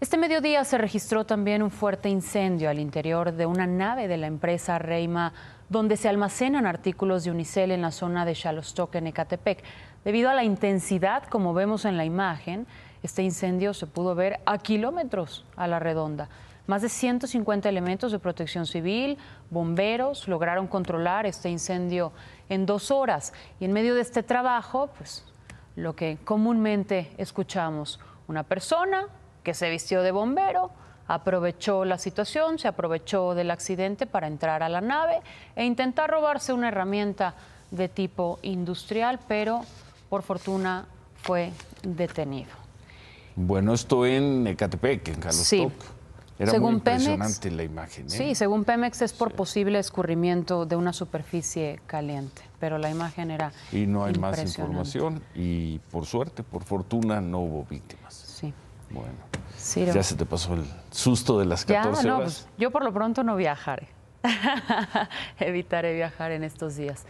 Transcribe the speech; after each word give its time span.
Este 0.00 0.16
mediodía 0.16 0.64
se 0.64 0.78
registró 0.78 1.26
también 1.26 1.62
un 1.62 1.70
fuerte 1.70 2.08
incendio 2.08 2.70
al 2.70 2.78
interior 2.78 3.34
de 3.34 3.44
una 3.44 3.66
nave 3.66 4.08
de 4.08 4.16
la 4.16 4.28
empresa 4.28 4.78
Reima, 4.78 5.34
donde 5.68 5.98
se 5.98 6.08
almacenan 6.08 6.64
artículos 6.64 7.22
de 7.22 7.30
Unicel 7.30 7.70
en 7.70 7.82
la 7.82 7.90
zona 7.90 8.24
de 8.24 8.34
Xalostoc, 8.34 8.94
en 8.94 9.08
Ecatepec. 9.08 9.62
Debido 10.02 10.30
a 10.30 10.34
la 10.34 10.42
intensidad, 10.42 11.24
como 11.24 11.52
vemos 11.52 11.84
en 11.84 11.98
la 11.98 12.06
imagen, 12.06 12.66
este 13.02 13.22
incendio 13.22 13.74
se 13.74 13.86
pudo 13.86 14.14
ver 14.14 14.40
a 14.46 14.56
kilómetros 14.56 15.44
a 15.54 15.66
la 15.66 15.78
redonda. 15.78 16.30
Más 16.66 16.80
de 16.80 16.88
150 16.88 17.68
elementos 17.68 18.10
de 18.10 18.18
protección 18.18 18.64
civil, 18.64 19.18
bomberos, 19.50 20.28
lograron 20.28 20.66
controlar 20.66 21.26
este 21.26 21.50
incendio 21.50 22.12
en 22.48 22.64
dos 22.64 22.90
horas. 22.90 23.34
Y 23.60 23.66
en 23.66 23.74
medio 23.74 23.94
de 23.94 24.00
este 24.00 24.22
trabajo, 24.22 24.88
pues 24.96 25.26
lo 25.76 25.94
que 25.94 26.16
comúnmente 26.24 27.12
escuchamos, 27.18 28.00
una 28.28 28.44
persona 28.44 29.06
que 29.50 29.54
se 29.54 29.68
vistió 29.68 30.04
de 30.04 30.12
bombero, 30.12 30.70
aprovechó 31.08 31.84
la 31.84 31.98
situación, 31.98 32.60
se 32.60 32.68
aprovechó 32.68 33.34
del 33.34 33.50
accidente 33.50 34.06
para 34.06 34.28
entrar 34.28 34.62
a 34.62 34.68
la 34.68 34.80
nave 34.80 35.22
e 35.56 35.64
intentar 35.64 36.08
robarse 36.08 36.52
una 36.52 36.68
herramienta 36.68 37.34
de 37.72 37.88
tipo 37.88 38.38
industrial, 38.42 39.18
pero 39.26 39.62
por 40.08 40.22
fortuna 40.22 40.86
fue 41.16 41.50
detenido. 41.82 42.52
Bueno, 43.34 43.74
esto 43.74 44.06
en 44.06 44.46
Ecatepec, 44.46 45.08
en 45.08 45.20
Jalostoc. 45.20 45.44
Sí. 45.44 45.68
Era 46.38 46.52
Según 46.52 46.74
muy 46.74 46.78
impresionante 46.78 47.40
Pemex, 47.40 47.56
la 47.56 47.62
imagen. 47.64 48.06
¿eh? 48.06 48.10
Sí, 48.10 48.34
según 48.36 48.64
Pemex 48.64 49.02
es 49.02 49.12
por 49.12 49.32
posible 49.32 49.80
escurrimiento 49.80 50.64
de 50.64 50.76
una 50.76 50.92
superficie 50.92 51.80
caliente, 51.88 52.42
pero 52.60 52.78
la 52.78 52.88
imagen 52.88 53.32
era 53.32 53.50
Y 53.72 53.86
no 53.86 54.04
hay 54.04 54.14
más 54.14 54.40
información 54.40 55.20
y 55.34 55.80
por 55.90 56.06
suerte, 56.06 56.44
por 56.44 56.62
fortuna, 56.62 57.20
no 57.20 57.40
hubo 57.40 57.64
víctimas. 57.64 58.14
Sí. 58.14 58.54
Bueno, 58.90 59.12
Ya 59.76 60.02
se 60.02 60.14
te 60.16 60.26
pasó 60.26 60.54
el 60.54 60.64
susto 60.90 61.38
de 61.38 61.44
las 61.46 61.64
Ya, 61.66 61.82
14 61.82 62.06
no, 62.08 62.16
horas. 62.18 62.46
pues, 62.46 62.58
yo 62.58 62.70
por 62.70 62.82
lo 62.84 62.92
pronto 62.92 63.22
no 63.22 63.36
viajaré. 63.36 63.88
Evitaré 65.38 65.94
viajar 65.94 66.30
en 66.32 66.44
estos 66.44 66.76
días. 66.76 67.04